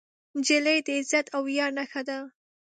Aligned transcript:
نجلۍ 0.37 0.77
د 0.85 0.87
عزت 0.97 1.25
او 1.35 1.41
ویاړ 1.47 1.69
نښه 1.77 2.01
ده. 2.07 2.17